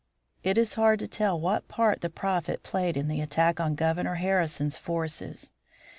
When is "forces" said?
4.75-5.51